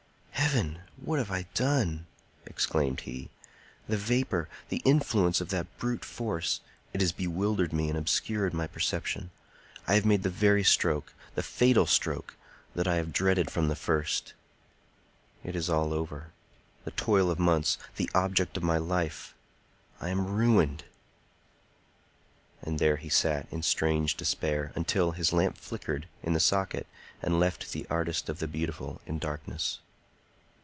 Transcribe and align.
"Heaven! 0.33 0.79
What 0.97 1.19
have 1.19 1.29
I 1.31 1.43
done?" 1.53 2.07
exclaimed 2.45 3.01
he. 3.01 3.29
"The 3.87 3.95
vapor, 3.95 4.49
the 4.67 4.81
influence 4.83 5.39
of 5.39 5.47
that 5.49 5.77
brute 5.77 6.03
force,—it 6.03 6.99
has 6.99 7.11
bewildered 7.13 7.71
me 7.71 7.87
and 7.87 7.97
obscured 7.97 8.53
my 8.53 8.67
perception. 8.67 9.29
I 9.87 9.93
have 9.93 10.03
made 10.05 10.23
the 10.23 10.29
very 10.31 10.63
stroke—the 10.65 11.43
fatal 11.43 11.85
stroke—that 11.85 12.85
I 12.87 12.95
have 12.95 13.13
dreaded 13.13 13.49
from 13.49 13.67
the 13.69 13.77
first. 13.77 14.33
It 15.43 15.55
is 15.55 15.69
all 15.69 15.93
over—the 15.93 16.91
toil 16.91 17.29
of 17.31 17.39
months, 17.39 17.77
the 17.95 18.09
object 18.13 18.57
of 18.57 18.63
my 18.63 18.77
life. 18.77 19.33
I 20.01 20.09
am 20.09 20.25
ruined!" 20.35 20.83
And 22.61 22.77
there 22.77 22.97
he 22.97 23.09
sat, 23.09 23.47
in 23.51 23.63
strange 23.63 24.17
despair, 24.17 24.73
until 24.75 25.11
his 25.11 25.31
lamp 25.31 25.57
flickered 25.57 26.09
in 26.23 26.33
the 26.33 26.41
socket 26.41 26.87
and 27.21 27.39
left 27.39 27.71
the 27.71 27.85
Artist 27.89 28.27
of 28.27 28.39
the 28.39 28.47
Beautiful 28.49 28.99
in 29.05 29.17
darkness. 29.17 29.79